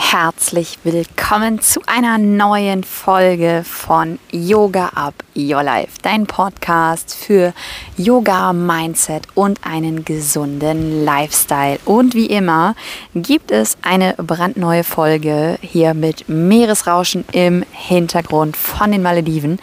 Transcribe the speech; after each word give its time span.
herzlich 0.00 0.78
willkommen 0.84 1.60
zu 1.60 1.80
einer 1.86 2.18
neuen 2.18 2.84
Folge 2.84 3.62
von 3.66 4.20
Yoga 4.30 4.90
Up 4.94 5.12
Your 5.36 5.64
Life, 5.64 5.98
dein 6.00 6.26
Podcast 6.26 7.14
für 7.14 7.52
Yoga, 7.96 8.52
Mindset 8.52 9.24
und 9.34 9.58
einen 9.66 10.04
gesunden 10.04 11.04
Lifestyle. 11.04 11.80
Und 11.84 12.14
wie 12.14 12.26
immer 12.26 12.76
gibt 13.14 13.50
es 13.50 13.76
eine 13.82 14.14
brandneue 14.14 14.84
Folge 14.84 15.58
hier 15.60 15.94
mit 15.94 16.28
Meeresrauschen 16.28 17.24
im 17.32 17.64
Hintergrund 17.72 18.56
von 18.56 18.92
den 18.92 19.02
Malediven. 19.02 19.58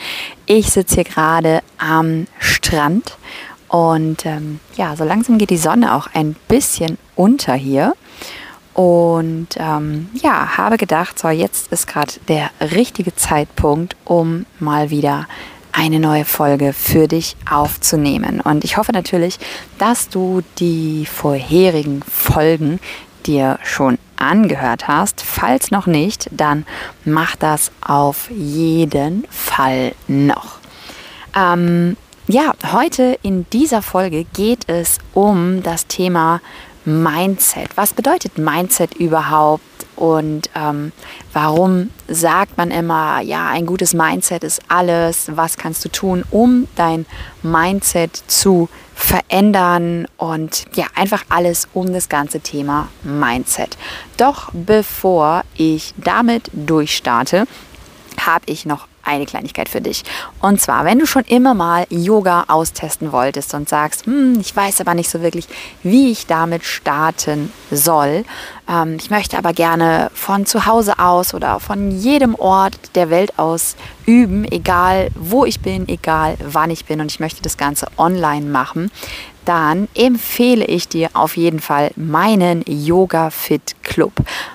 Ich 0.45 0.70
sitze 0.70 0.95
hier 0.95 1.05
gerade 1.05 1.61
am 1.77 2.27
Strand 2.39 3.17
und 3.70 4.25
ähm, 4.25 4.59
ja, 4.75 4.95
so 4.95 5.05
langsam 5.05 5.38
geht 5.38 5.49
die 5.49 5.57
Sonne 5.57 5.95
auch 5.95 6.07
ein 6.13 6.36
bisschen 6.49 6.97
unter 7.15 7.54
hier. 7.54 7.93
Und 8.75 9.47
ähm, 9.56 10.10
ja, 10.21 10.57
habe 10.57 10.75
gedacht, 10.78 11.18
so 11.18 11.29
jetzt 11.29 11.71
ist 11.71 11.88
gerade 11.88 12.11
der 12.28 12.50
richtige 12.60 13.16
Zeitpunkt, 13.16 13.96
um 14.04 14.46
mal 14.60 14.89
wieder 14.89 15.28
eine 15.71 16.00
neue 16.00 16.25
Folge 16.25 16.74
für 16.74 17.07
dich 17.07 17.38
aufzunehmen. 17.50 18.42
Und 18.42 18.66
ich 18.66 18.75
hoffe 18.75 18.92
natürlich, 18.92 19.39
dass 19.78 20.10
du 20.10 20.42
die 20.60 21.06
vorherigen 21.06 22.02
Folgen 22.04 22.80
dir 23.25 23.60
schon 23.64 23.97
angehört 24.18 24.89
hast. 24.89 25.21
Falls 25.21 25.71
noch 25.71 25.88
nicht, 25.88 26.30
dann 26.32 26.66
mach 27.05 27.38
das 27.38 27.71
auf 27.80 28.30
jeden 28.30 29.25
Fall 29.30 29.94
noch. 30.07 30.57
Ähm, 31.33 31.96
ja, 32.28 32.53
heute 32.73 33.19
in 33.22 33.45
dieser 33.52 33.81
Folge 33.81 34.25
geht 34.33 34.67
es 34.67 34.97
um 35.14 35.64
das 35.64 35.88
Thema 35.88 36.42
Mindset. 36.86 37.70
Was 37.75 37.94
bedeutet 37.94 38.38
Mindset 38.38 38.95
überhaupt? 38.95 39.64
Und 39.95 40.50
ähm, 40.55 40.92
warum 41.31 41.89
sagt 42.08 42.58
man 42.58 42.69
immer, 42.69 43.22
ja, 43.22 43.47
ein 43.47 43.66
gutes 43.66 43.94
Mindset 43.94 44.44
ist 44.44 44.61
alles? 44.67 45.31
Was 45.36 45.58
kannst 45.58 45.86
du 45.86 45.89
tun, 45.89 46.23
um 46.31 46.67
dein 46.75 47.05
Mindset 47.44 48.16
zu 48.27 48.67
verändern? 48.94 50.08
Und 50.17 50.66
ja, 50.75 50.86
einfach 50.95 51.23
alles 51.30 51.67
um 51.73 51.94
das 51.94 52.09
ganze 52.09 52.42
Thema 52.42 52.89
Mindset. 53.03 53.77
Doch 54.17 54.49
bevor 54.52 55.44
ich 55.55 55.94
damit 55.97 56.52
durchstarte, 56.53 57.47
habe 58.20 58.45
ich 58.47 58.66
noch 58.66 58.88
eine 59.06 59.25
Kleinigkeit 59.25 59.70
für 59.70 59.81
dich. 59.81 60.03
Und 60.42 60.61
zwar, 60.61 60.86
wenn 60.86 61.00
du 61.00 61.06
schon 61.06 61.23
immer 61.23 61.53
mal 61.53 61.86
Yoga 61.89 62.45
austesten 62.48 63.11
wolltest 63.11 63.53
und 63.53 63.70
sagst, 63.70 64.06
hm, 64.06 64.39
ich 64.39 64.56
weiß 64.56 64.81
aber 64.81 64.94
nicht 64.94 65.09
so 65.09 65.22
wirklich, 65.22 65.48
wie 65.84 66.11
ich 66.11 66.28
damit 66.28 66.64
starten 66.64 67.52
soll. 67.72 68.26
Ähm, 68.70 68.98
ich 69.00 69.09
möchte 69.09 69.38
aber 69.38 69.53
gerne 69.53 70.09
von 70.14 70.45
zu 70.45 70.66
Hause 70.66 71.00
aus 71.00 71.33
oder 71.33 71.59
von 71.59 71.92
jedem 71.92 72.36
Ort 72.36 72.78
der 72.95 73.09
Welt 73.09 73.38
aus 73.38 73.76
üben, 74.06 74.45
egal 74.52 75.09
wo 75.16 75.45
ich 75.45 75.59
bin, 75.59 75.88
egal 75.88 76.38
wann 76.44 76.70
ich 76.70 76.86
bin 76.86 77.02
und 77.02 77.11
ich 77.11 77.20
möchte 77.20 77.42
das 77.42 77.58
Ganze 77.58 77.88
online 77.98 78.45
machen, 78.45 78.92
dann 79.45 79.88
empfehle 79.95 80.65
ich 80.65 80.88
dir 80.88 81.09
auf 81.13 81.38
jeden 81.38 81.59
Fall 81.59 81.91
meinen 81.95 82.63
Yoga 82.67 83.29
Fit 83.29 83.75
Club, 83.83 84.13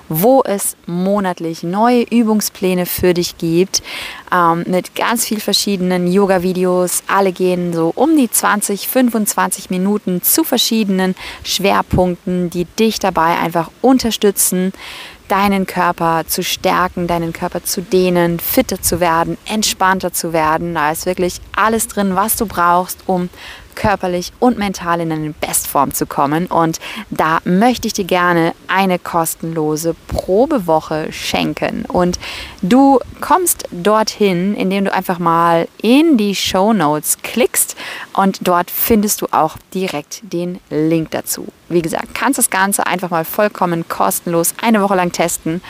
wo 0.09 0.43
es 0.43 0.75
monatlich 0.85 1.63
neue 1.63 2.03
Übungspläne 2.03 2.85
für 2.85 3.13
dich 3.13 3.37
gibt 3.37 3.81
ähm, 4.31 4.63
mit 4.67 4.95
ganz 4.95 5.25
viel 5.25 5.39
verschiedenen 5.39 6.11
Yoga-Videos. 6.11 7.03
Alle 7.07 7.31
gehen 7.31 7.73
so 7.73 7.91
um 7.95 8.15
die 8.15 8.29
20, 8.29 8.87
25 8.87 9.69
Minuten 9.69 10.21
zu 10.21 10.43
verschiedenen 10.43 11.15
Schwerpunkten, 11.43 12.49
die 12.49 12.65
dich 12.65 12.99
dabei 12.99 13.37
einfach 13.37 13.71
unterstützen, 13.81 14.73
deinen 15.27 15.65
Körper 15.65 16.23
zu 16.27 16.43
stärken, 16.43 17.07
deinen 17.07 17.31
Körper 17.31 17.63
zu 17.63 17.81
dehnen, 17.81 18.37
fitter 18.39 18.81
zu 18.81 18.99
werden, 18.99 19.37
entspannter 19.45 20.11
zu 20.11 20.33
werden. 20.33 20.75
Da 20.75 20.91
ist 20.91 21.05
wirklich 21.05 21.39
alles 21.55 21.87
drin, 21.87 22.15
was 22.15 22.35
du 22.35 22.45
brauchst, 22.45 22.99
um 23.05 23.29
körperlich 23.81 24.31
und 24.39 24.59
mental 24.59 25.01
in 25.01 25.11
eine 25.11 25.31
Bestform 25.31 25.91
zu 25.91 26.05
kommen. 26.05 26.45
Und 26.45 26.79
da 27.09 27.39
möchte 27.45 27.87
ich 27.87 27.93
dir 27.93 28.05
gerne 28.05 28.53
eine 28.67 28.99
kostenlose 28.99 29.95
Probewoche 30.07 31.11
schenken. 31.11 31.85
Und 31.87 32.19
du 32.61 32.99
kommst 33.21 33.67
dorthin, 33.71 34.53
indem 34.53 34.85
du 34.85 34.93
einfach 34.93 35.17
mal 35.17 35.67
in 35.81 36.17
die 36.17 36.35
Show 36.35 36.73
Notes 36.73 37.17
klickst 37.23 37.75
und 38.13 38.47
dort 38.47 38.69
findest 38.69 39.23
du 39.23 39.27
auch 39.31 39.57
direkt 39.73 40.21
den 40.21 40.59
Link 40.69 41.09
dazu. 41.09 41.47
Wie 41.67 41.81
gesagt, 41.81 42.13
kannst 42.13 42.37
das 42.37 42.51
Ganze 42.51 42.85
einfach 42.85 43.09
mal 43.09 43.25
vollkommen 43.25 43.87
kostenlos 43.87 44.53
eine 44.61 44.81
Woche 44.81 44.95
lang 44.95 45.11
testen. 45.11 45.61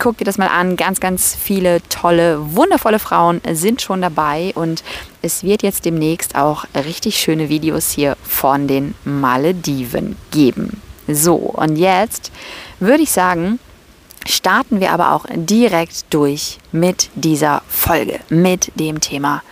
Guck 0.00 0.16
dir 0.16 0.24
das 0.24 0.38
mal 0.38 0.48
an. 0.48 0.76
Ganz, 0.76 0.98
ganz 0.98 1.34
viele 1.34 1.82
tolle, 1.90 2.56
wundervolle 2.56 2.98
Frauen 2.98 3.42
sind 3.52 3.82
schon 3.82 4.00
dabei 4.00 4.50
und 4.54 4.82
es 5.20 5.44
wird 5.44 5.62
jetzt 5.62 5.84
demnächst 5.84 6.36
auch 6.36 6.64
richtig 6.74 7.20
schöne 7.20 7.50
Videos 7.50 7.90
hier 7.90 8.16
von 8.22 8.66
den 8.66 8.94
Malediven 9.04 10.16
geben. 10.30 10.80
So, 11.06 11.34
und 11.34 11.76
jetzt 11.76 12.32
würde 12.78 13.02
ich 13.02 13.10
sagen, 13.10 13.58
starten 14.26 14.80
wir 14.80 14.92
aber 14.92 15.12
auch 15.12 15.26
direkt 15.34 16.06
durch 16.08 16.56
mit 16.72 17.10
dieser 17.14 17.60
Folge, 17.68 18.20
mit 18.30 18.72
dem 18.76 19.00
Thema 19.00 19.42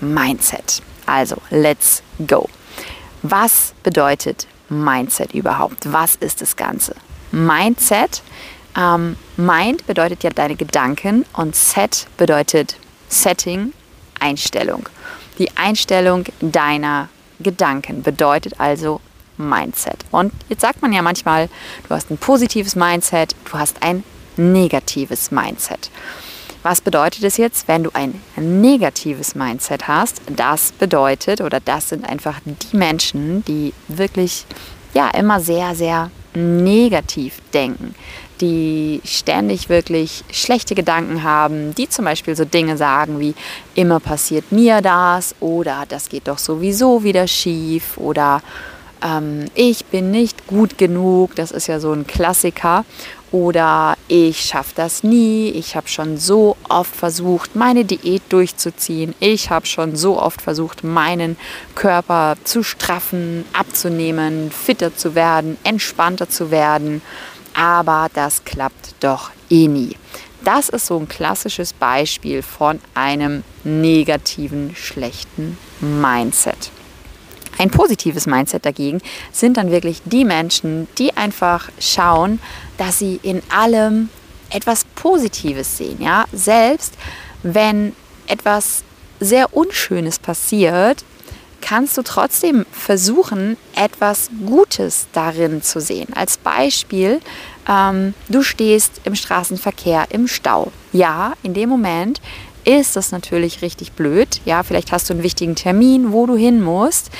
Mindset. 0.00 0.82
Also, 1.06 1.36
let's 1.48 2.02
go. 2.26 2.50
Was 3.22 3.72
bedeutet 3.82 4.46
Mindset 4.68 5.32
überhaupt? 5.32 5.90
Was 5.90 6.16
ist 6.16 6.42
das 6.42 6.56
Ganze? 6.56 6.94
Mindset, 7.32 8.22
ähm, 8.76 9.16
Mind 9.36 9.86
bedeutet 9.86 10.22
ja 10.22 10.30
deine 10.30 10.56
Gedanken 10.56 11.24
und 11.34 11.54
Set 11.54 12.06
bedeutet 12.16 12.76
Setting, 13.08 13.72
Einstellung. 14.20 14.88
Die 15.38 15.56
Einstellung 15.56 16.24
deiner 16.40 17.08
Gedanken 17.40 18.02
bedeutet 18.02 18.58
also 18.58 19.00
Mindset. 19.36 20.04
Und 20.10 20.32
jetzt 20.48 20.60
sagt 20.60 20.82
man 20.82 20.92
ja 20.92 21.02
manchmal, 21.02 21.48
du 21.88 21.94
hast 21.94 22.10
ein 22.10 22.18
positives 22.18 22.76
Mindset, 22.76 23.34
du 23.50 23.58
hast 23.58 23.82
ein 23.82 24.04
negatives 24.36 25.30
Mindset. 25.30 25.90
Was 26.62 26.80
bedeutet 26.80 27.24
es 27.24 27.36
jetzt, 27.36 27.68
wenn 27.68 27.82
du 27.84 27.90
ein 27.92 28.20
negatives 28.36 29.34
Mindset 29.34 29.86
hast? 29.86 30.22
Das 30.34 30.72
bedeutet, 30.72 31.40
oder 31.40 31.60
das 31.60 31.90
sind 31.90 32.08
einfach 32.08 32.40
die 32.44 32.76
Menschen, 32.76 33.44
die 33.44 33.74
wirklich 33.88 34.46
ja 34.94 35.10
immer 35.10 35.40
sehr, 35.40 35.74
sehr 35.74 36.10
negativ 36.34 37.40
denken, 37.52 37.94
die 38.40 39.00
ständig 39.04 39.68
wirklich 39.68 40.24
schlechte 40.30 40.74
Gedanken 40.74 41.22
haben, 41.22 41.74
die 41.74 41.88
zum 41.88 42.04
Beispiel 42.04 42.34
so 42.36 42.44
Dinge 42.44 42.76
sagen 42.76 43.20
wie 43.20 43.34
immer 43.74 44.00
passiert 44.00 44.52
mir 44.52 44.80
das 44.80 45.34
oder 45.40 45.84
das 45.88 46.08
geht 46.08 46.28
doch 46.28 46.38
sowieso 46.38 47.04
wieder 47.04 47.26
schief 47.26 47.96
oder 47.96 48.42
ähm, 49.04 49.46
ich 49.54 49.84
bin 49.86 50.10
nicht 50.10 50.46
gut 50.46 50.78
genug, 50.78 51.36
das 51.36 51.50
ist 51.50 51.66
ja 51.66 51.78
so 51.78 51.92
ein 51.92 52.06
Klassiker. 52.06 52.84
Oder 53.34 53.96
ich 54.06 54.44
schaffe 54.44 54.74
das 54.76 55.02
nie, 55.02 55.48
ich 55.48 55.74
habe 55.74 55.88
schon 55.88 56.18
so 56.18 56.56
oft 56.68 56.94
versucht, 56.94 57.56
meine 57.56 57.84
Diät 57.84 58.22
durchzuziehen, 58.28 59.12
ich 59.18 59.50
habe 59.50 59.66
schon 59.66 59.96
so 59.96 60.22
oft 60.22 60.40
versucht, 60.40 60.84
meinen 60.84 61.36
Körper 61.74 62.36
zu 62.44 62.62
straffen, 62.62 63.44
abzunehmen, 63.52 64.52
fitter 64.52 64.96
zu 64.96 65.16
werden, 65.16 65.58
entspannter 65.64 66.28
zu 66.28 66.52
werden, 66.52 67.02
aber 67.54 68.06
das 68.14 68.44
klappt 68.44 68.94
doch 69.00 69.32
eh 69.50 69.66
nie. 69.66 69.96
Das 70.44 70.68
ist 70.68 70.86
so 70.86 70.96
ein 70.96 71.08
klassisches 71.08 71.72
Beispiel 71.72 72.40
von 72.40 72.78
einem 72.94 73.42
negativen, 73.64 74.76
schlechten 74.76 75.58
Mindset. 75.80 76.70
Ein 77.58 77.70
positives 77.70 78.26
Mindset 78.26 78.64
dagegen 78.64 79.00
sind 79.32 79.56
dann 79.56 79.70
wirklich 79.70 80.02
die 80.04 80.24
Menschen, 80.24 80.88
die 80.98 81.16
einfach 81.16 81.68
schauen, 81.78 82.40
dass 82.78 82.98
sie 82.98 83.20
in 83.22 83.42
allem 83.48 84.08
etwas 84.50 84.84
Positives 84.94 85.76
sehen. 85.78 86.00
Ja? 86.00 86.24
Selbst 86.32 86.94
wenn 87.42 87.94
etwas 88.26 88.82
sehr 89.20 89.54
Unschönes 89.54 90.18
passiert, 90.18 91.04
kannst 91.60 91.96
du 91.96 92.02
trotzdem 92.02 92.66
versuchen, 92.72 93.56
etwas 93.74 94.28
Gutes 94.44 95.06
darin 95.12 95.62
zu 95.62 95.80
sehen. 95.80 96.12
Als 96.14 96.36
Beispiel, 96.36 97.20
ähm, 97.66 98.12
du 98.28 98.42
stehst 98.42 99.00
im 99.04 99.14
Straßenverkehr 99.14 100.06
im 100.10 100.28
Stau. 100.28 100.72
Ja, 100.92 101.32
in 101.42 101.54
dem 101.54 101.70
Moment 101.70 102.20
ist 102.64 102.96
das 102.96 103.12
natürlich 103.12 103.62
richtig 103.62 103.92
blöd. 103.92 104.40
Ja, 104.44 104.62
vielleicht 104.62 104.92
hast 104.92 105.08
du 105.08 105.14
einen 105.14 105.22
wichtigen 105.22 105.54
Termin, 105.54 106.12
wo 106.12 106.26
du 106.26 106.36
hin 106.36 106.62
musst. 106.62 107.10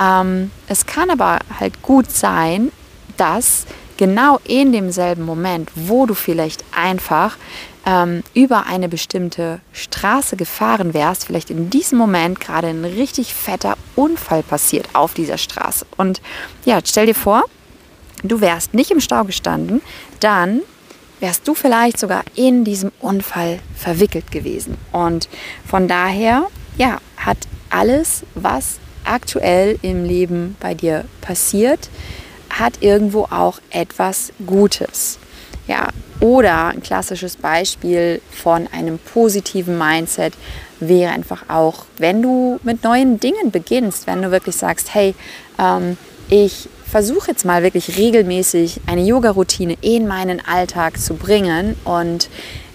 Ähm, 0.00 0.50
es 0.68 0.86
kann 0.86 1.10
aber 1.10 1.38
halt 1.58 1.82
gut 1.82 2.10
sein, 2.10 2.70
dass 3.16 3.66
genau 3.96 4.38
in 4.44 4.72
demselben 4.72 5.24
Moment, 5.24 5.70
wo 5.74 6.06
du 6.06 6.14
vielleicht 6.14 6.64
einfach 6.74 7.36
ähm, 7.86 8.22
über 8.34 8.66
eine 8.66 8.88
bestimmte 8.88 9.60
Straße 9.72 10.36
gefahren 10.36 10.92
wärst, 10.92 11.26
vielleicht 11.26 11.50
in 11.50 11.70
diesem 11.70 11.98
Moment 11.98 12.40
gerade 12.40 12.68
ein 12.68 12.84
richtig 12.84 13.32
fetter 13.34 13.76
Unfall 13.94 14.42
passiert 14.42 14.88
auf 14.92 15.14
dieser 15.14 15.38
Straße. 15.38 15.86
Und 15.96 16.20
ja, 16.64 16.80
stell 16.84 17.06
dir 17.06 17.14
vor, 17.14 17.44
du 18.22 18.40
wärst 18.40 18.74
nicht 18.74 18.90
im 18.90 19.00
Stau 19.00 19.24
gestanden, 19.24 19.80
dann 20.20 20.60
wärst 21.20 21.46
du 21.48 21.54
vielleicht 21.54 21.98
sogar 21.98 22.24
in 22.34 22.64
diesem 22.64 22.92
Unfall 23.00 23.58
verwickelt 23.74 24.30
gewesen. 24.30 24.76
Und 24.92 25.28
von 25.66 25.88
daher, 25.88 26.46
ja, 26.76 26.98
hat 27.16 27.38
alles, 27.70 28.24
was 28.34 28.78
aktuell 29.04 29.78
im 29.82 30.04
Leben 30.04 30.56
bei 30.60 30.74
dir 30.74 31.04
passiert, 31.20 31.88
hat 32.50 32.82
irgendwo 32.82 33.24
auch 33.24 33.60
etwas 33.70 34.32
Gutes. 34.46 35.18
Ja, 35.66 35.88
oder 36.20 36.68
ein 36.68 36.82
klassisches 36.82 37.36
Beispiel 37.36 38.20
von 38.30 38.68
einem 38.72 38.98
positiven 38.98 39.76
Mindset 39.76 40.34
wäre 40.78 41.12
einfach 41.12 41.48
auch, 41.48 41.86
wenn 41.98 42.22
du 42.22 42.60
mit 42.62 42.84
neuen 42.84 43.18
Dingen 43.18 43.50
beginnst, 43.50 44.06
wenn 44.06 44.22
du 44.22 44.30
wirklich 44.30 44.56
sagst, 44.56 44.94
hey, 44.94 45.14
ähm, 45.58 45.96
ich 46.28 46.68
versuche 46.90 47.32
jetzt 47.32 47.44
mal 47.44 47.62
wirklich 47.62 47.96
regelmäßig 47.96 48.80
eine 48.86 49.02
Yoga-Routine 49.02 49.76
in 49.80 50.06
meinen 50.06 50.44
Alltag 50.44 50.98
zu 50.98 51.14
bringen 51.14 51.76
und 51.84 52.28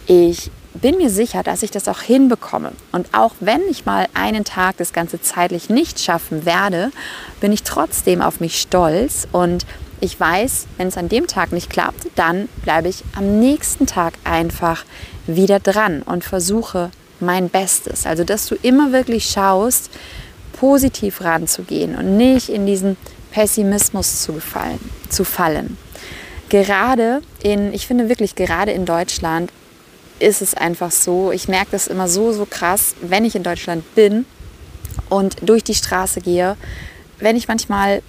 ich 0.08 0.52
bin 0.74 0.98
mir 0.98 1.10
sicher, 1.10 1.44
dass 1.44 1.64
ich 1.64 1.72
das 1.72 1.88
auch 1.88 2.02
hinbekomme. 2.02 2.72
Und 2.92 3.14
auch 3.14 3.34
wenn 3.40 3.62
ich 3.70 3.86
mal 3.86 4.08
einen 4.14 4.46
Tag 4.46 4.78
das 4.78 4.94
Ganze 4.94 5.22
zeitlich 5.22 5.70
nicht 5.70 6.00
schaffen 6.00 6.46
werde, 6.46 6.92
bin 7.40 7.52
ich 7.52 7.64
trotzdem 7.64 8.22
auf 8.22 8.40
mich 8.40 8.60
stolz 8.60 9.28
und 9.32 9.66
ich 10.00 10.20
weiß, 10.20 10.66
wenn 10.78 10.88
es 10.88 10.98
an 10.98 11.10
dem 11.10 11.28
Tag 11.28 11.52
nicht 11.52 11.70
klappt, 11.70 12.08
dann 12.16 12.50
bleibe 12.64 12.90
ich 12.90 13.04
am 13.16 13.40
nächsten 13.40 13.86
Tag 13.86 14.14
einfach 14.24 14.84
wieder 15.28 15.60
dran 15.60 16.02
und 16.02 16.24
versuche 16.24 16.90
mein 17.20 17.50
Bestes. 17.50 18.08
Also, 18.08 18.24
dass 18.24 18.48
du 18.48 18.56
immer 18.56 18.92
wirklich 18.92 19.30
schaust, 19.30 19.92
positiv 20.54 21.22
ranzugehen 21.22 21.96
und 21.96 22.18
nicht 22.18 22.50
in 22.50 22.66
diesen 22.66 22.98
Pessimismus 23.32 24.22
zu, 24.22 24.34
gefallen, 24.34 24.80
zu 25.10 25.24
fallen. 25.24 25.78
Gerade 26.50 27.22
in, 27.42 27.74
ich 27.74 27.88
finde 27.88 28.10
wirklich 28.10 28.36
gerade 28.36 28.72
in 28.72 28.86
Deutschland 28.86 29.52
ist 30.20 30.42
es 30.42 30.54
einfach 30.54 30.92
so, 30.92 31.32
ich 31.32 31.48
merke 31.48 31.72
das 31.72 31.88
immer 31.88 32.08
so, 32.08 32.32
so 32.32 32.46
krass, 32.46 32.94
wenn 33.02 33.26
ich 33.26 33.36
in 33.36 33.44
Deutschland 33.44 33.96
bin 33.96 34.26
und 35.10 35.38
durch 35.42 35.64
die 35.64 35.74
Straße 35.74 36.22
gehe, 36.22 36.58
wenn 37.20 37.36
ich 37.36 37.48
manchmal 37.48 38.04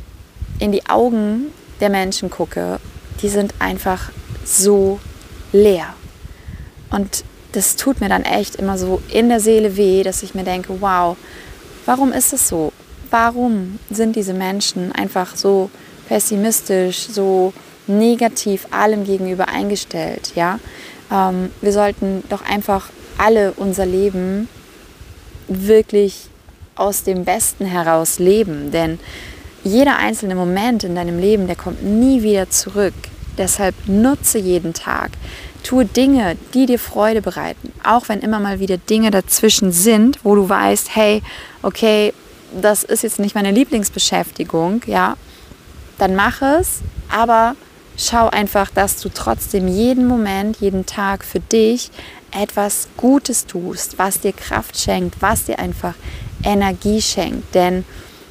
in 0.59 0.73
die 0.73 0.87
Augen 0.89 1.47
der 1.81 1.89
Menschen 1.89 2.31
gucke, 2.31 2.81
die 3.23 3.29
sind 3.29 3.55
einfach 3.59 4.11
so 4.45 5.01
leer. 5.53 5.95
Und 6.91 7.25
das 7.53 7.77
tut 7.77 8.01
mir 8.01 8.09
dann 8.09 8.25
echt 8.25 8.57
immer 8.57 8.79
so 8.79 9.03
in 9.09 9.29
der 9.29 9.41
Seele 9.41 9.77
weh, 9.77 10.03
dass 10.03 10.23
ich 10.23 10.35
mir 10.35 10.45
denke, 10.45 10.81
wow, 10.81 11.17
warum 11.87 12.13
ist 12.13 12.33
es 12.33 12.49
so? 12.49 12.72
Warum 13.13 13.79
sind 13.91 14.17
diese 14.17 14.33
Menschen 14.33 14.91
einfach 14.91 15.37
so 15.37 15.69
pessimistisch, 16.09 17.09
so 17.09 17.53
negativ 17.87 18.67
allem 18.71 19.05
gegenüber 19.05 19.49
eingestellt? 19.49 20.33
Ja, 20.35 20.59
ähm, 21.11 21.51
wir 21.61 21.73
sollten 21.73 22.25
doch 22.31 22.43
einfach 22.43 22.89
alle 23.19 23.53
unser 23.53 23.85
Leben 23.85 24.49
wirklich 25.47 26.31
aus 26.75 27.03
dem 27.05 27.27
Besten 27.27 27.67
heraus 27.67 28.19
leben, 28.19 28.71
denn 28.71 28.99
jeder 29.63 29.99
einzelne 29.99 30.35
Moment 30.35 30.83
in 30.83 30.95
deinem 30.95 31.19
Leben, 31.19 31.47
der 31.47 31.57
kommt 31.57 31.83
nie 31.85 32.23
wieder 32.23 32.49
zurück. 32.49 32.95
Deshalb 33.37 33.75
nutze 33.87 34.39
jeden 34.39 34.73
Tag. 34.73 35.11
Tue 35.63 35.85
Dinge, 35.85 36.37
die 36.55 36.65
dir 36.65 36.79
Freude 36.79 37.21
bereiten. 37.21 37.75
Auch 37.85 38.09
wenn 38.09 38.21
immer 38.21 38.41
mal 38.41 38.59
wieder 38.59 38.79
Dinge 38.79 39.11
dazwischen 39.11 39.71
sind, 39.71 40.19
wo 40.25 40.35
du 40.35 40.49
weißt, 40.49 40.97
hey, 40.97 41.23
okay, 41.63 42.15
das 42.61 42.85
ist 42.85 43.03
jetzt 43.03 43.19
nicht 43.19 43.35
meine 43.35 43.51
Lieblingsbeschäftigung, 43.51 44.83
ja, 44.87 45.17
dann 45.99 46.15
mach 46.15 46.43
es, 46.43 46.81
aber 47.09 47.55
schau 47.97 48.29
einfach, 48.29 48.71
dass 48.71 49.01
du 49.01 49.09
trotzdem 49.09 49.69
jeden 49.69 50.07
Moment, 50.07 50.59
jeden 50.59 50.87
Tag 50.87 51.25
für 51.25 51.41
dich 51.41 51.91
etwas 52.33 52.89
Gutes 52.97 53.47
tust, 53.47 53.99
was 53.99 54.21
dir 54.21 54.33
Kraft 54.33 54.79
schenkt, 54.79 55.21
was 55.21 55.45
dir 55.45 55.59
einfach 55.59 55.95
Energie 56.45 57.03
schenkt. 57.03 57.55
Denn 57.55 57.85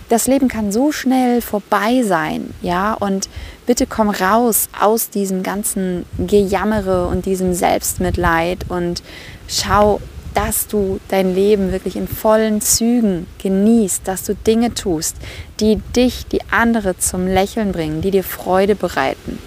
das 0.10 0.28
Leben 0.28 0.50
kann 0.50 0.72
so 0.74 0.92
schnell 0.92 1.42
vorbei 1.42 2.04
sein, 2.04 2.54
ja, 2.62 2.94
und 2.94 3.30
bitte 3.66 3.88
komm 3.88 4.10
raus 4.10 4.68
aus 4.78 5.10
diesem 5.10 5.44
ganzen 5.44 6.06
Gejammere 6.18 7.08
und 7.08 7.26
diesem 7.26 7.54
Selbstmitleid 7.54 8.66
und 8.68 9.04
schau, 9.48 10.02
dass 10.33 10.68
du 10.68 11.00
dein 11.10 11.36
Leben 11.36 11.72
wirklich 11.72 11.95
in 11.95 12.07
vollen 12.07 12.62
Zügen 12.62 13.28
genießt, 13.42 14.07
dass 14.07 14.24
du 14.24 14.36
Dinge 14.36 14.74
tust, 14.74 15.18
die 15.60 15.78
dich, 15.95 16.25
die 16.28 16.42
andere 16.51 16.98
zum 16.98 17.28
Lächeln 17.28 17.72
bringen, 17.72 18.01
die 18.01 18.12
dir 18.12 18.24
Freude 18.24 18.75
bereiten, 18.75 19.39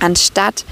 anstatt 0.00 0.64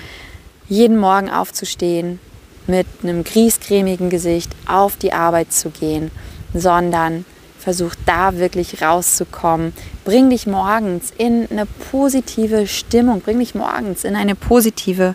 jeden 0.69 0.99
Morgen 0.99 1.31
aufzustehen 1.31 2.19
mit 2.67 2.87
einem 3.02 3.25
griesgrämigen 3.25 4.08
Gesicht 4.08 4.50
auf 4.67 4.96
die 4.96 5.12
Arbeit 5.12 5.52
zu 5.52 5.70
gehen, 5.70 6.11
sondern 6.55 7.25
Versuch 7.64 7.94
da 8.05 8.37
wirklich 8.37 8.82
rauszukommen. 8.82 9.73
Bring 10.05 10.29
dich 10.29 10.47
morgens 10.47 11.12
in 11.17 11.50
eine 11.50 11.64
positive 11.64 12.67
Stimmung, 12.67 13.23
bring 13.23 13.38
dich 13.38 13.55
morgens 13.55 14.05
in 14.05 14.17
eine 14.17 14.35
positive 14.35 15.14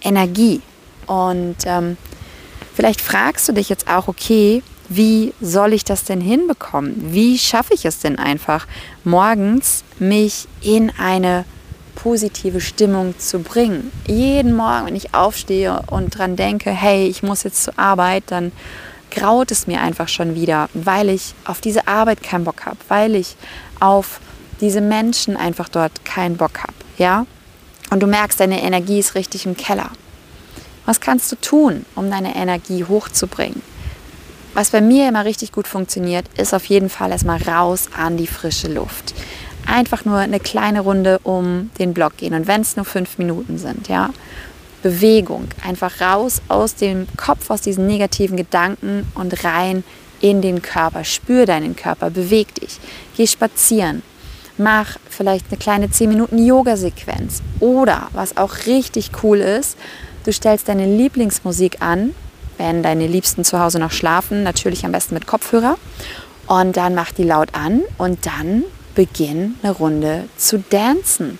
Energie. 0.00 0.62
Und 1.06 1.56
ähm, 1.66 1.98
vielleicht 2.74 3.00
fragst 3.00 3.48
du 3.48 3.52
dich 3.52 3.68
jetzt 3.68 3.88
auch, 3.88 4.08
okay, 4.08 4.62
wie 4.88 5.32
soll 5.40 5.72
ich 5.72 5.84
das 5.84 6.04
denn 6.04 6.20
hinbekommen? 6.20 7.12
Wie 7.12 7.38
schaffe 7.38 7.74
ich 7.74 7.84
es 7.84 8.00
denn 8.00 8.18
einfach, 8.18 8.66
morgens 9.04 9.84
mich 10.00 10.48
in 10.62 10.92
eine 10.98 11.44
positive 11.94 12.60
Stimmung 12.60 13.16
zu 13.18 13.38
bringen? 13.38 13.92
Jeden 14.08 14.54
Morgen, 14.54 14.86
wenn 14.86 14.96
ich 14.96 15.14
aufstehe 15.14 15.82
und 15.88 16.18
dran 16.18 16.34
denke, 16.34 16.70
hey, 16.70 17.06
ich 17.06 17.22
muss 17.22 17.44
jetzt 17.44 17.62
zur 17.62 17.78
Arbeit, 17.78 18.24
dann 18.26 18.50
graut 19.12 19.52
es 19.52 19.68
mir 19.68 19.80
einfach 19.80 20.08
schon 20.08 20.34
wieder, 20.34 20.68
weil 20.74 21.08
ich 21.08 21.34
auf 21.44 21.60
diese 21.60 21.86
Arbeit 21.86 22.22
keinen 22.22 22.44
Bock 22.44 22.66
habe, 22.66 22.78
weil 22.88 23.14
ich 23.14 23.36
auf 23.78 24.20
diese 24.60 24.80
Menschen 24.80 25.36
einfach 25.36 25.68
dort 25.68 26.04
keinen 26.04 26.36
Bock 26.36 26.62
habe, 26.62 26.74
ja? 26.98 27.26
Und 27.90 28.00
du 28.00 28.06
merkst, 28.06 28.38
deine 28.38 28.62
Energie 28.62 28.98
ist 28.98 29.14
richtig 29.14 29.46
im 29.46 29.56
Keller. 29.56 29.90
Was 30.86 31.00
kannst 31.00 31.30
du 31.30 31.36
tun, 31.36 31.84
um 31.94 32.10
deine 32.10 32.34
Energie 32.34 32.84
hochzubringen? 32.84 33.62
Was 34.54 34.70
bei 34.70 34.80
mir 34.80 35.08
immer 35.08 35.24
richtig 35.24 35.52
gut 35.52 35.68
funktioniert, 35.68 36.26
ist 36.36 36.54
auf 36.54 36.64
jeden 36.66 36.90
Fall 36.90 37.12
erstmal 37.12 37.40
raus 37.42 37.88
an 37.96 38.16
die 38.16 38.26
frische 38.26 38.68
Luft. 38.68 39.14
Einfach 39.66 40.04
nur 40.04 40.16
eine 40.16 40.40
kleine 40.40 40.80
Runde 40.80 41.20
um 41.22 41.70
den 41.78 41.94
Block 41.94 42.16
gehen 42.16 42.34
und 42.34 42.46
wenn 42.48 42.62
es 42.62 42.76
nur 42.76 42.84
fünf 42.84 43.18
Minuten 43.18 43.58
sind, 43.58 43.88
ja. 43.88 44.10
Bewegung, 44.82 45.46
einfach 45.62 46.00
raus 46.00 46.40
aus 46.48 46.74
dem 46.74 47.06
Kopf, 47.16 47.50
aus 47.50 47.60
diesen 47.60 47.86
negativen 47.86 48.38
Gedanken 48.38 49.06
und 49.14 49.44
rein 49.44 49.84
in 50.20 50.40
den 50.40 50.62
Körper. 50.62 51.04
Spür 51.04 51.44
deinen 51.46 51.76
Körper, 51.76 52.10
beweg 52.10 52.54
dich, 52.54 52.78
geh 53.16 53.26
spazieren, 53.26 54.02
mach 54.56 54.96
vielleicht 55.08 55.46
eine 55.50 55.58
kleine 55.58 55.90
10 55.90 56.08
Minuten 56.08 56.38
Yoga-Sequenz. 56.38 57.42
Oder 57.60 58.08
was 58.12 58.36
auch 58.36 58.66
richtig 58.66 59.10
cool 59.22 59.38
ist, 59.38 59.76
du 60.24 60.32
stellst 60.32 60.68
deine 60.68 60.86
Lieblingsmusik 60.86 61.80
an, 61.80 62.14
wenn 62.58 62.82
deine 62.82 63.06
Liebsten 63.06 63.44
zu 63.44 63.58
Hause 63.58 63.78
noch 63.78 63.92
schlafen, 63.92 64.42
natürlich 64.42 64.84
am 64.84 64.92
besten 64.92 65.14
mit 65.14 65.26
Kopfhörer. 65.26 65.76
Und 66.46 66.76
dann 66.76 66.94
mach 66.94 67.12
die 67.12 67.24
laut 67.24 67.54
an 67.54 67.82
und 67.96 68.26
dann 68.26 68.64
beginn 68.94 69.54
eine 69.62 69.72
Runde 69.72 70.24
zu 70.36 70.58
dancen 70.58 71.38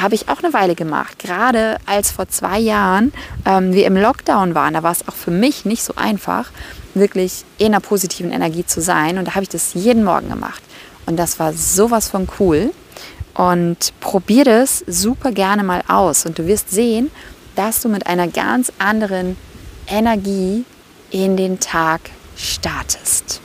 habe 0.00 0.14
ich 0.14 0.28
auch 0.28 0.42
eine 0.42 0.52
Weile 0.52 0.74
gemacht. 0.74 1.18
Gerade 1.18 1.78
als 1.86 2.10
vor 2.10 2.28
zwei 2.28 2.58
Jahren 2.58 3.12
ähm, 3.44 3.72
wir 3.72 3.86
im 3.86 3.96
Lockdown 3.96 4.54
waren, 4.54 4.74
da 4.74 4.82
war 4.82 4.92
es 4.92 5.06
auch 5.08 5.14
für 5.14 5.30
mich 5.30 5.64
nicht 5.64 5.82
so 5.82 5.94
einfach, 5.96 6.50
wirklich 6.94 7.44
in 7.58 7.68
einer 7.68 7.80
positiven 7.80 8.32
Energie 8.32 8.64
zu 8.64 8.80
sein. 8.80 9.18
Und 9.18 9.28
da 9.28 9.34
habe 9.34 9.42
ich 9.42 9.48
das 9.48 9.74
jeden 9.74 10.04
Morgen 10.04 10.28
gemacht. 10.28 10.62
Und 11.06 11.16
das 11.16 11.38
war 11.38 11.52
sowas 11.52 12.08
von 12.08 12.28
cool. 12.38 12.70
Und 13.34 13.92
probier 14.00 14.44
das 14.44 14.84
super 14.86 15.30
gerne 15.30 15.62
mal 15.62 15.82
aus. 15.88 16.26
Und 16.26 16.38
du 16.38 16.46
wirst 16.46 16.70
sehen, 16.70 17.10
dass 17.58 17.82
du 17.82 17.88
mit 17.88 18.06
einer 18.06 18.28
ganz 18.28 18.72
anderen 18.78 19.36
Energie 19.88 20.64
in 21.10 21.36
den 21.36 21.58
Tag 21.58 22.02
startest. 22.36 23.40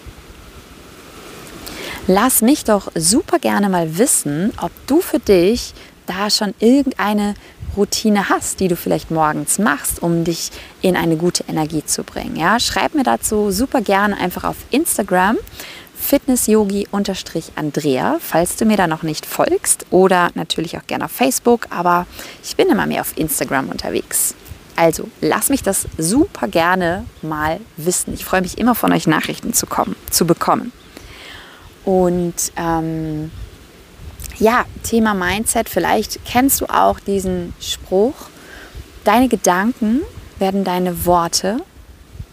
Lass 2.06 2.44
mich 2.44 2.64
doch 2.64 2.92
super 2.94 3.40
gerne 3.40 3.70
mal 3.70 3.98
wissen, 3.98 4.54
ob 4.62 4.72
du 4.86 5.02
für 5.02 5.18
dich 5.18 5.74
da 6.06 6.30
schon 6.30 6.54
irgendeine 6.60 7.34
Routine 7.76 8.30
hast, 8.30 8.60
die 8.60 8.68
du 8.68 8.76
vielleicht 8.76 9.10
morgens 9.10 9.58
machst, 9.58 10.04
um 10.04 10.24
dich 10.24 10.52
in 10.82 10.96
eine 10.96 11.18
gute 11.18 11.46
Energie 11.48 11.84
zu 11.84 12.04
bringen. 12.04 12.36
Ja, 12.36 12.60
schreib 12.60 12.94
mir 12.94 13.04
dazu 13.04 13.50
super 13.50 13.82
gerne 13.82 14.16
einfach 14.18 14.44
auf 14.44 14.58
Instagram 14.70 15.38
fitnessyogi-andrea, 16.04 18.18
falls 18.20 18.56
du 18.56 18.66
mir 18.66 18.78
da 18.78 18.88
noch 18.88 19.04
nicht 19.04 19.26
folgst 19.26 19.86
oder 19.90 20.30
natürlich 20.36 20.78
auch 20.78 20.88
gerne 20.88 21.06
auf 21.06 21.12
Facebook, 21.12 21.68
aber 21.70 22.06
ich 22.44 22.56
bin 22.56 22.70
immer 22.70 22.86
mehr 22.86 23.02
auf 23.02 23.18
Instagram 23.18 23.70
unterwegs. 23.70 24.36
Also 24.76 25.10
lass 25.22 25.50
mich 25.50 25.64
das 25.64 25.88
super 25.98 26.48
gerne 26.48 27.06
mal 27.22 27.60
wissen. 27.78 28.14
Ich 28.14 28.26
freue 28.26 28.42
mich 28.42 28.58
immer 28.58 28.76
von 28.76 28.92
euch 28.92 29.08
Nachrichten 29.08 29.54
zu, 29.54 29.68
kommen, 29.68 29.96
zu 30.10 30.26
bekommen. 30.26 30.72
Und 31.86 32.34
ähm, 32.56 33.32
ja, 34.40 34.66
Thema 34.84 35.14
Mindset, 35.14 35.70
vielleicht 35.70 36.26
kennst 36.26 36.62
du 36.62 36.66
auch 36.66 37.00
diesen 37.00 37.54
Spruch, 37.60 38.16
Deine 39.04 39.28
Gedanken 39.28 40.02
werden 40.40 40.64
deine 40.64 41.06
Worte, 41.06 41.58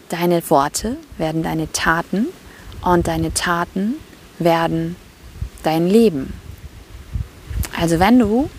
deine 0.07 0.49
Worte 0.49 0.95
werden 1.17 1.43
deine 1.43 1.69
Taten 1.73 2.27
und 2.81 3.07
deine 3.07 3.33
Taten 3.33 3.95
werden 4.39 4.95
dein 5.63 5.87
Leben. 5.87 6.33
Also 7.79 7.99
wenn 7.99 8.19
du 8.19 8.49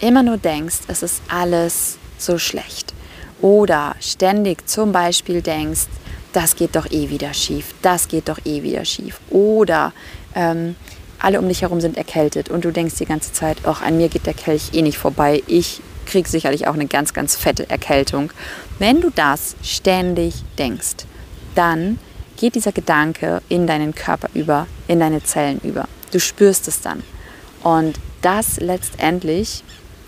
immer 0.00 0.22
nur 0.22 0.38
denkst, 0.38 0.78
es 0.88 1.02
ist 1.02 1.22
alles 1.28 1.98
so 2.18 2.38
schlecht 2.38 2.94
oder 3.40 3.94
ständig 4.00 4.68
zum 4.68 4.92
Beispiel 4.92 5.42
denkst, 5.42 5.86
das 6.32 6.56
geht 6.56 6.76
doch 6.76 6.90
eh 6.90 7.08
wieder 7.10 7.32
schief, 7.34 7.74
das 7.82 8.08
geht 8.08 8.28
doch 8.28 8.38
eh 8.44 8.62
wieder 8.62 8.84
schief 8.84 9.20
oder 9.30 9.92
ähm, 10.34 10.76
alle 11.18 11.40
um 11.40 11.48
dich 11.48 11.62
herum 11.62 11.80
sind 11.80 11.96
erkältet 11.96 12.48
und 12.48 12.64
du 12.64 12.70
denkst 12.70 12.96
die 12.96 13.06
ganze 13.06 13.32
Zeit, 13.32 13.58
ach, 13.64 13.82
an 13.82 13.96
mir 13.96 14.08
geht 14.08 14.26
der 14.26 14.34
Kelch 14.34 14.70
eh 14.72 14.82
nicht 14.82 14.98
vorbei, 14.98 15.42
ich 15.46 15.80
kriege 16.06 16.28
sicherlich 16.28 16.66
auch 16.66 16.74
eine 16.74 16.86
ganz, 16.86 17.12
ganz 17.12 17.36
fette 17.36 17.68
Erkältung. 17.68 18.32
Wenn 18.78 19.00
du 19.00 19.10
das 19.10 19.56
ständig 19.62 20.34
denkst, 20.58 21.06
dann 21.54 21.98
geht 22.38 22.54
dieser 22.54 22.72
Gedanke 22.72 23.42
in 23.48 23.66
deinen 23.66 23.94
Körper 23.94 24.30
über, 24.32 24.66
in 24.86 25.00
deine 25.00 25.22
Zellen 25.22 25.60
über. 25.62 25.86
Du 26.12 26.20
spürst 26.20 26.68
es 26.68 26.80
dann. 26.80 27.02
Und 27.62 27.98
das 28.22 28.58
letztendlich, 28.60 29.62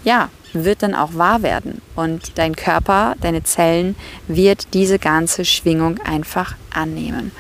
ja, 0.05 0.31
wird 0.53 0.83
dann 0.83 0.95
auch 0.95 1.15
wahr 1.15 1.43
werden. 1.43 1.83
Und 1.97 2.39
dein 2.39 2.57
Körper, 2.57 3.15
deine 3.21 3.43
Zellen 3.43 3.97
wird 4.27 4.75
diese 4.75 4.99
ganze 4.99 5.45
Schwingung 5.45 5.99
einfach 6.01 6.57
annehmen. 6.73 7.33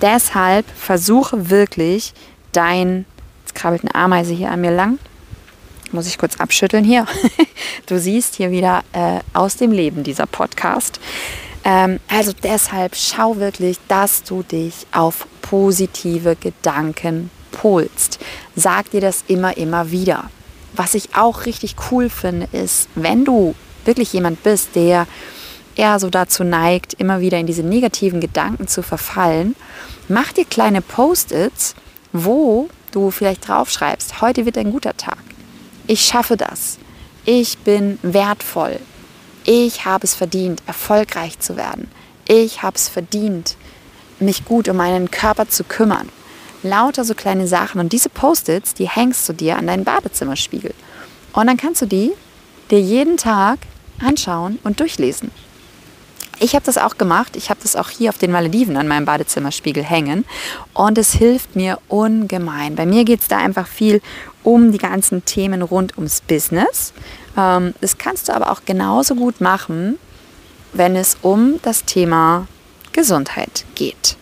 Deshalb 0.00 0.66
versuche 0.76 1.50
wirklich 1.50 2.12
dein, 2.52 3.06
jetzt 3.42 3.54
krabbelt 3.54 3.82
eine 3.82 3.94
Ameise 3.94 4.34
hier 4.34 4.50
an 4.50 4.60
mir 4.60 4.70
lang, 4.70 4.98
muss 5.92 6.06
ich 6.06 6.18
kurz 6.18 6.36
abschütteln 6.40 6.84
hier. 6.84 7.06
du 7.86 7.98
siehst 7.98 8.34
hier 8.34 8.50
wieder 8.50 8.82
äh, 8.92 9.20
aus 9.32 9.56
dem 9.56 9.72
Leben 9.72 10.02
dieser 10.02 10.26
Podcast. 10.26 11.00
Ähm, 11.64 11.98
also 12.08 12.32
deshalb 12.42 12.94
schau 12.94 13.36
wirklich, 13.36 13.78
dass 13.88 14.22
du 14.22 14.42
dich 14.42 14.86
auf 14.92 15.26
positive 15.42 16.36
Gedanken 16.36 17.30
polst. 17.52 18.18
Sag 18.54 18.90
dir 18.90 19.00
das 19.00 19.24
immer, 19.28 19.56
immer 19.56 19.90
wieder. 19.90 20.30
Was 20.74 20.94
ich 20.94 21.14
auch 21.16 21.46
richtig 21.46 21.76
cool 21.90 22.10
finde, 22.10 22.48
ist, 22.52 22.88
wenn 22.94 23.24
du 23.24 23.54
wirklich 23.84 24.12
jemand 24.12 24.42
bist, 24.42 24.74
der 24.74 25.06
eher 25.76 25.98
so 25.98 26.10
dazu 26.10 26.44
neigt, 26.44 26.94
immer 26.94 27.20
wieder 27.20 27.38
in 27.38 27.46
diese 27.46 27.62
negativen 27.62 28.20
Gedanken 28.20 28.68
zu 28.68 28.82
verfallen, 28.82 29.56
mach 30.08 30.32
dir 30.32 30.44
kleine 30.44 30.82
Post-its, 30.82 31.74
wo 32.12 32.68
du 32.92 33.10
vielleicht 33.10 33.48
draufschreibst, 33.48 34.20
heute 34.20 34.46
wird 34.46 34.58
ein 34.58 34.72
guter 34.72 34.96
Tag. 34.96 35.18
Ich 35.86 36.02
schaffe 36.02 36.36
das. 36.36 36.78
Ich 37.24 37.58
bin 37.58 37.98
wertvoll. 38.02 38.78
Ich 39.44 39.84
habe 39.84 40.04
es 40.04 40.14
verdient, 40.14 40.62
erfolgreich 40.66 41.38
zu 41.38 41.56
werden. 41.56 41.90
Ich 42.26 42.62
habe 42.62 42.76
es 42.76 42.88
verdient, 42.88 43.56
mich 44.18 44.46
gut 44.46 44.68
um 44.68 44.76
meinen 44.78 45.10
Körper 45.10 45.48
zu 45.48 45.64
kümmern. 45.64 46.08
Lauter 46.62 47.04
so 47.04 47.14
kleine 47.14 47.46
Sachen. 47.46 47.78
Und 47.78 47.92
diese 47.92 48.08
Post-its, 48.08 48.72
die 48.72 48.88
hängst 48.88 49.28
du 49.28 49.34
dir 49.34 49.58
an 49.58 49.66
deinen 49.66 49.84
Badezimmerspiegel. 49.84 50.72
Und 51.34 51.46
dann 51.46 51.58
kannst 51.58 51.82
du 51.82 51.86
die 51.86 52.12
dir 52.70 52.80
jeden 52.80 53.18
Tag 53.18 53.58
anschauen 54.00 54.58
und 54.64 54.80
durchlesen. 54.80 55.30
Ich 56.40 56.54
habe 56.54 56.64
das 56.64 56.78
auch 56.78 56.98
gemacht. 56.98 57.36
Ich 57.36 57.50
habe 57.50 57.60
das 57.62 57.76
auch 57.76 57.90
hier 57.90 58.10
auf 58.10 58.18
den 58.18 58.32
Malediven 58.32 58.76
an 58.76 58.88
meinem 58.88 59.04
Badezimmerspiegel 59.04 59.84
hängen. 59.84 60.24
Und 60.72 60.98
es 60.98 61.12
hilft 61.12 61.56
mir 61.56 61.78
ungemein. 61.88 62.74
Bei 62.74 62.86
mir 62.86 63.04
geht 63.04 63.20
es 63.20 63.28
da 63.28 63.38
einfach 63.38 63.66
viel 63.66 64.00
um 64.42 64.72
die 64.72 64.78
ganzen 64.78 65.24
Themen 65.24 65.62
rund 65.62 65.96
ums 65.96 66.20
Business. 66.20 66.92
Ähm, 67.36 67.74
das 67.80 67.98
kannst 67.98 68.28
du 68.28 68.34
aber 68.34 68.50
auch 68.50 68.62
genauso 68.64 69.14
gut 69.14 69.40
machen, 69.40 69.98
wenn 70.72 70.96
es 70.96 71.16
um 71.22 71.60
das 71.62 71.84
Thema 71.84 72.46
Gesundheit 72.92 73.64
geht. 73.74 74.16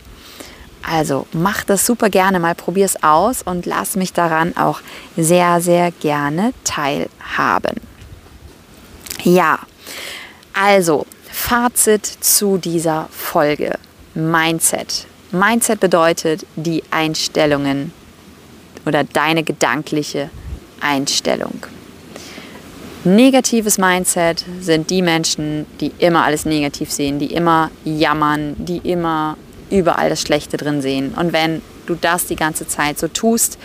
Also 0.82 1.26
mach 1.32 1.64
das 1.64 1.86
super 1.86 2.10
gerne 2.10 2.40
mal, 2.40 2.54
probier 2.54 2.86
es 2.86 3.02
aus 3.02 3.42
und 3.42 3.66
lass 3.66 3.96
mich 3.96 4.12
daran 4.12 4.56
auch 4.56 4.80
sehr, 5.16 5.60
sehr 5.60 5.92
gerne 5.92 6.52
teilhaben. 6.64 7.80
Ja, 9.22 9.60
also 10.52 11.06
Fazit 11.52 12.06
zu 12.06 12.56
dieser 12.56 13.10
Folge. 13.10 13.78
Mindset. 14.14 15.06
Mindset 15.32 15.80
bedeutet 15.80 16.46
die 16.56 16.82
Einstellungen 16.90 17.92
oder 18.86 19.04
deine 19.04 19.42
gedankliche 19.42 20.30
Einstellung. 20.80 21.66
Negatives 23.04 23.76
Mindset 23.76 24.46
sind 24.62 24.88
die 24.88 25.02
Menschen, 25.02 25.66
die 25.78 25.92
immer 25.98 26.24
alles 26.24 26.46
negativ 26.46 26.90
sehen, 26.90 27.18
die 27.18 27.34
immer 27.34 27.70
jammern, 27.84 28.54
die 28.56 28.78
immer 28.78 29.36
überall 29.68 30.08
das 30.08 30.22
Schlechte 30.22 30.56
drin 30.56 30.80
sehen. 30.80 31.12
Und 31.12 31.34
wenn 31.34 31.60
du 31.84 31.94
das 31.96 32.24
die 32.24 32.36
ganze 32.36 32.66
Zeit 32.66 32.98
so 32.98 33.08
tust, 33.08 33.58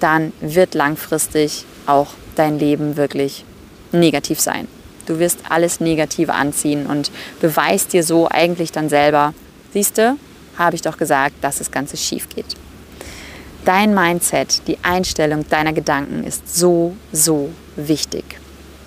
dann 0.00 0.32
wird 0.40 0.72
langfristig 0.72 1.66
auch 1.84 2.08
dein 2.36 2.58
Leben 2.58 2.96
wirklich 2.96 3.44
negativ 3.92 4.40
sein. 4.40 4.66
Du 5.08 5.18
wirst 5.18 5.38
alles 5.48 5.80
Negative 5.80 6.34
anziehen 6.34 6.86
und 6.86 7.10
beweist 7.40 7.94
dir 7.94 8.04
so 8.04 8.28
eigentlich 8.28 8.72
dann 8.72 8.90
selber, 8.90 9.32
siehst 9.72 9.96
du, 9.96 10.18
habe 10.58 10.76
ich 10.76 10.82
doch 10.82 10.98
gesagt, 10.98 11.36
dass 11.40 11.58
das 11.58 11.70
Ganze 11.70 11.96
schief 11.96 12.28
geht. 12.28 12.56
Dein 13.64 13.94
Mindset, 13.94 14.66
die 14.66 14.78
Einstellung 14.82 15.48
deiner 15.48 15.72
Gedanken 15.72 16.24
ist 16.24 16.54
so, 16.54 16.94
so 17.10 17.50
wichtig. 17.76 18.38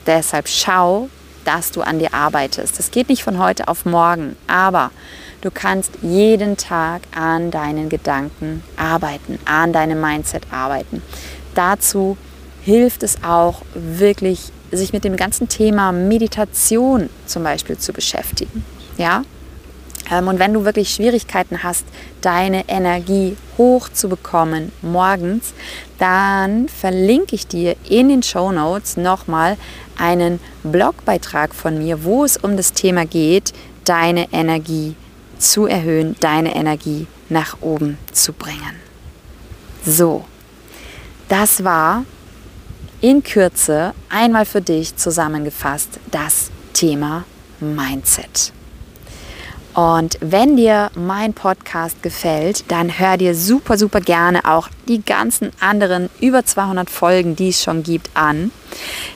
Deshalb 0.05 0.47
schau, 0.47 1.09
dass 1.43 1.71
du 1.71 1.81
an 1.81 1.97
dir 1.97 2.13
arbeitest. 2.13 2.77
Das 2.77 2.91
geht 2.91 3.09
nicht 3.09 3.23
von 3.23 3.39
heute 3.39 3.67
auf 3.67 3.85
morgen, 3.85 4.35
aber 4.45 4.91
du 5.41 5.49
kannst 5.49 5.91
jeden 6.03 6.55
Tag 6.55 7.01
an 7.15 7.49
deinen 7.49 7.89
Gedanken 7.89 8.63
arbeiten, 8.77 9.39
an 9.45 9.73
deinem 9.73 9.99
Mindset 9.99 10.43
arbeiten. 10.51 11.01
Dazu 11.55 12.15
hilft 12.63 13.03
es 13.03 13.23
auch 13.23 13.61
wirklich 13.73 14.51
sich 14.71 14.93
mit 14.93 15.03
dem 15.03 15.17
ganzen 15.17 15.49
Thema 15.49 15.91
Meditation 15.91 17.09
zum 17.25 17.43
Beispiel 17.43 17.77
zu 17.77 17.91
beschäftigen. 17.91 18.63
Ja? 18.97 19.23
Ähm, 20.09 20.27
und 20.27 20.39
wenn 20.39 20.53
du 20.53 20.65
wirklich 20.65 20.89
Schwierigkeiten 20.93 21.63
hast, 21.63 21.85
deine 22.21 22.69
Energie 22.69 23.35
hochzubekommen 23.57 24.71
morgens, 24.81 25.53
dann 25.97 26.67
verlinke 26.69 27.35
ich 27.35 27.47
dir 27.47 27.75
in 27.89 28.09
den 28.09 28.23
Show 28.23 28.51
Notes 28.51 28.97
nochmal 28.97 29.57
einen 29.97 30.39
Blogbeitrag 30.63 31.53
von 31.53 31.77
mir, 31.77 32.03
wo 32.03 32.23
es 32.23 32.37
um 32.37 32.57
das 32.57 32.73
Thema 32.73 33.05
geht, 33.05 33.53
deine 33.85 34.31
Energie 34.31 34.95
zu 35.37 35.65
erhöhen, 35.65 36.15
deine 36.19 36.55
Energie 36.55 37.07
nach 37.29 37.57
oben 37.61 37.97
zu 38.11 38.33
bringen. 38.33 38.75
So, 39.85 40.25
das 41.27 41.63
war 41.63 42.05
in 43.01 43.23
Kürze 43.23 43.93
einmal 44.09 44.45
für 44.45 44.61
dich 44.61 44.95
zusammengefasst 44.95 45.99
das 46.11 46.51
Thema 46.73 47.25
Mindset. 47.59 48.53
Und 49.73 50.17
wenn 50.19 50.57
dir 50.57 50.91
mein 50.95 51.33
Podcast 51.33 52.03
gefällt, 52.03 52.69
dann 52.69 52.99
hör 52.99 53.15
dir 53.15 53.33
super, 53.33 53.77
super 53.77 54.01
gerne 54.01 54.43
auch 54.43 54.67
die 54.87 55.01
ganzen 55.01 55.51
anderen 55.61 56.09
über 56.19 56.45
200 56.45 56.89
Folgen, 56.89 57.37
die 57.37 57.49
es 57.49 57.63
schon 57.63 57.81
gibt, 57.81 58.09
an. 58.13 58.51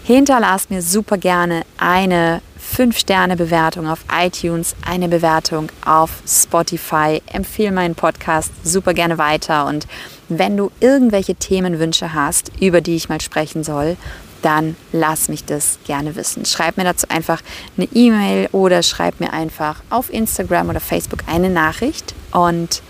Hinterlass 0.04 0.70
mir 0.70 0.82
super 0.82 1.18
gerne 1.18 1.64
eine 1.78 2.42
5-Sterne-Bewertung 2.78 3.88
auf 3.88 4.06
iTunes, 4.12 4.76
eine 4.86 5.10
Bewertung 5.10 5.70
auf 5.86 6.24
Spotify. 6.26 7.22
Empfehle 7.32 7.74
meinen 7.74 7.96
Podcast 7.96 8.52
super 8.64 8.94
gerne 8.94 9.18
weiter. 9.18 9.66
Und 9.66 9.88
wenn 10.30 10.58
du 10.58 10.72
irgendwelche 10.80 11.36
Themenwünsche 11.36 12.14
hast, 12.14 12.52
über 12.60 12.82
die 12.82 12.96
ich 12.96 13.10
mal 13.10 13.22
sprechen 13.22 13.64
soll, 13.64 13.98
dann 14.42 14.76
lass 14.92 15.28
mich 15.28 15.44
das 15.44 15.80
gerne 15.86 16.16
wissen. 16.16 16.46
Schreib 16.46 16.78
mir 16.78 16.84
dazu 16.84 17.08
einfach 17.10 17.42
eine 17.78 17.88
E-Mail 17.94 18.48
oder 18.52 18.84
schreib 18.84 19.20
mir 19.20 19.34
einfach 19.34 19.82
auf 19.90 20.14
Instagram 20.14 20.70
oder 20.70 20.80
Facebook 20.80 21.22
eine 21.28 21.50
Nachricht. 21.50 22.14
Und 22.32 22.84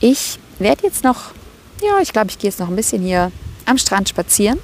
ich 0.00 0.38
werde 0.58 0.84
jetzt 0.84 1.04
noch, 1.04 1.32
ja, 1.82 1.98
ich 2.00 2.12
glaube, 2.12 2.28
ich 2.30 2.38
gehe 2.38 2.48
jetzt 2.48 2.58
noch 2.58 2.68
ein 2.68 2.76
bisschen 2.76 3.02
hier 3.02 3.30
am 3.66 3.76
Strand 3.76 4.08
spazieren 4.08 4.58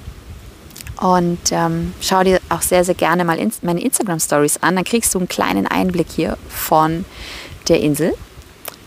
und 1.01 1.39
ähm, 1.51 1.93
schau 2.01 2.23
dir 2.23 2.39
auch 2.49 2.61
sehr, 2.61 2.83
sehr 2.83 2.95
gerne 2.95 3.25
mal 3.25 3.37
in, 3.37 3.51
meine 3.61 3.81
Instagram-Stories 3.81 4.57
an. 4.61 4.75
Dann 4.75 4.85
kriegst 4.85 5.13
du 5.13 5.19
einen 5.19 5.27
kleinen 5.27 5.67
Einblick 5.67 6.07
hier 6.09 6.37
von 6.49 7.05
der 7.67 7.81
Insel. 7.81 8.13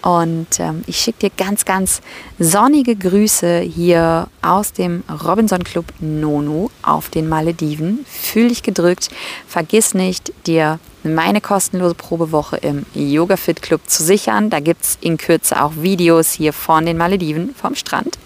Und 0.02 0.60
ähm, 0.60 0.84
ich 0.86 0.98
schicke 0.98 1.28
dir 1.28 1.30
ganz, 1.36 1.64
ganz 1.64 2.00
sonnige 2.38 2.94
Grüße 2.94 3.60
hier 3.60 4.28
aus 4.42 4.72
dem 4.72 5.02
Robinson 5.26 5.64
Club 5.64 5.86
Nono 6.00 6.70
auf 6.82 7.08
den 7.08 7.28
Malediven. 7.28 8.04
Fühl 8.06 8.48
dich 8.48 8.62
gedrückt. 8.62 9.10
Vergiss 9.46 9.94
nicht, 9.94 10.32
dir 10.46 10.78
meine 11.02 11.40
kostenlose 11.40 11.94
Probewoche 11.94 12.56
im 12.58 12.86
Yoga 12.94 13.36
Fit 13.36 13.62
Club 13.62 13.82
zu 13.86 14.04
sichern. 14.04 14.50
Da 14.50 14.60
gibt 14.60 14.84
es 14.84 14.98
in 15.00 15.16
Kürze 15.16 15.62
auch 15.62 15.72
Videos 15.76 16.32
hier 16.32 16.52
von 16.52 16.86
den 16.86 16.96
Malediven 16.96 17.54
vom 17.54 17.74
Strand. 17.74 18.18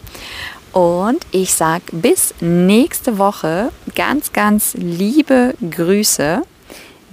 Und 0.72 1.26
ich 1.32 1.52
sage 1.52 1.84
bis 1.92 2.34
nächste 2.40 3.18
Woche 3.18 3.70
ganz, 3.94 4.32
ganz 4.32 4.74
liebe 4.74 5.54
Grüße. 5.70 6.42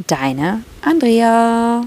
Deine 0.08 0.64
Andrea. 0.82 1.84